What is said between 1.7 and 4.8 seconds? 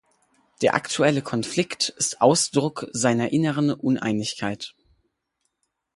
ist Ausdruck seiner internen Uneinigkeit.